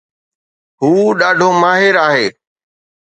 [0.81, 2.27] هو ڏاڍو ماهر آهي